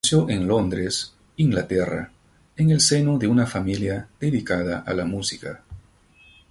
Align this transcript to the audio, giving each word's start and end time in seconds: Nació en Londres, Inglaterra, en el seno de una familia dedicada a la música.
Nació 0.03 0.27
en 0.31 0.47
Londres, 0.47 1.13
Inglaterra, 1.37 2.11
en 2.57 2.71
el 2.71 2.79
seno 2.81 3.19
de 3.19 3.27
una 3.27 3.45
familia 3.45 4.07
dedicada 4.19 4.79
a 4.79 4.95
la 4.95 5.05
música. 5.05 5.61